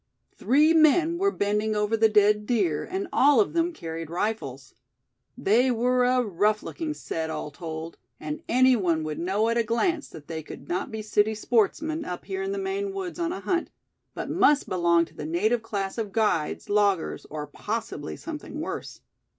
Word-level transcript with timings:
Three 0.35 0.73
men 0.73 1.19
were 1.19 1.29
bending 1.29 1.75
over 1.75 1.95
the 1.95 2.09
dead 2.09 2.47
deer, 2.47 2.83
and 2.83 3.07
all 3.13 3.39
of 3.39 3.53
them 3.53 3.71
carried 3.71 4.09
rifles. 4.09 4.73
They 5.37 5.69
were 5.69 6.05
a 6.05 6.23
rough 6.23 6.63
looking 6.63 6.95
set, 6.95 7.29
all 7.29 7.51
told; 7.51 7.99
and 8.19 8.41
any 8.49 8.75
one 8.75 9.03
would 9.03 9.19
know 9.19 9.47
at 9.49 9.59
a 9.59 9.63
glance 9.63 10.09
that 10.09 10.27
they 10.27 10.41
could 10.41 10.67
not 10.67 10.89
be 10.89 11.03
city 11.03 11.35
sportsmen, 11.35 12.03
up 12.03 12.25
here 12.25 12.41
in 12.41 12.51
the 12.51 12.57
Maine 12.57 12.93
woods 12.93 13.19
on 13.19 13.31
a 13.31 13.41
hunt; 13.41 13.69
but 14.15 14.27
must 14.27 14.67
belong 14.67 15.05
to 15.05 15.13
the 15.13 15.23
native 15.27 15.61
class 15.61 15.99
of 15.99 16.11
guides, 16.11 16.67
loggers, 16.67 17.25
or 17.29 17.45
possibly 17.45 18.15
something 18.15 18.59
worse. 18.59 19.01